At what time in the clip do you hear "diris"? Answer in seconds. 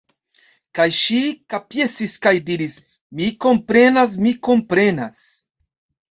2.47-2.77